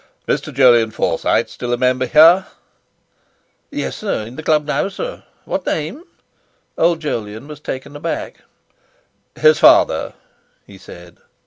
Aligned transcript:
"Mr. 0.27 0.51
Jolyon 0.51 0.89
Forsyte 0.89 1.47
still 1.47 1.71
a 1.73 1.77
member 1.77 2.07
here?" 2.07 2.47
"Yes, 3.69 3.95
sir; 3.97 4.23
in 4.25 4.35
the 4.35 4.41
Club 4.41 4.65
now, 4.65 4.89
sir. 4.89 5.21
What 5.45 5.63
name?" 5.67 6.05
Old 6.75 6.99
Jolyon 7.01 7.47
was 7.47 7.59
taken 7.59 7.95
aback. 7.95 8.37
"His 9.37 9.59
father," 9.59 10.15
he 10.65 10.79
said. 10.79 11.19